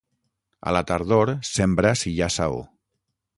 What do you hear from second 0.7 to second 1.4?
A la tardor